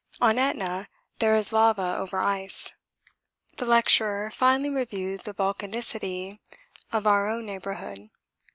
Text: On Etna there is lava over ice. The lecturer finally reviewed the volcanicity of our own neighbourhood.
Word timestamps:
On 0.19 0.39
Etna 0.39 0.87
there 1.19 1.35
is 1.35 1.53
lava 1.53 1.95
over 1.99 2.17
ice. 2.17 2.73
The 3.57 3.65
lecturer 3.65 4.31
finally 4.31 4.71
reviewed 4.71 5.21
the 5.25 5.33
volcanicity 5.35 6.39
of 6.91 7.05
our 7.05 7.29
own 7.29 7.45
neighbourhood. 7.45 8.09